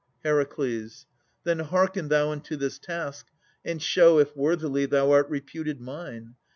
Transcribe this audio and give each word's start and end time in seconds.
HER. 0.25 0.43
Then 1.43 1.59
hearken 1.59 2.07
thou 2.07 2.31
unto 2.31 2.55
this 2.55 2.79
task, 2.79 3.27
and 3.63 3.79
show 3.79 4.17
If 4.17 4.35
worthily 4.35 4.87
thou 4.87 5.11
art 5.11 5.29
reputed 5.29 5.79
mine. 5.79 6.33